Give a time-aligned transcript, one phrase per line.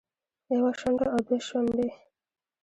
[0.53, 1.87] يوه شونډه او دوه شونډې